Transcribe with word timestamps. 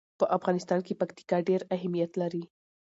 په 0.19 0.25
افغانستان 0.37 0.79
کې 0.85 0.99
پکتیکا 1.01 1.37
ډېر 1.49 1.61
اهمیت 1.75 2.11
لري. 2.21 2.43